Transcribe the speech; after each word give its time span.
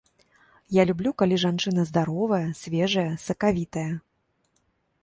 Я 0.77 0.85
люблю, 0.89 1.11
калі 1.21 1.37
жанчына 1.43 1.85
здаровая, 1.91 2.43
свежая, 2.63 3.05
сакавітая. 3.27 3.89